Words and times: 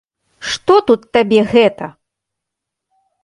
Што 0.51 0.77
тут 0.87 1.03
табе 1.17 1.41
гэта! 1.53 1.85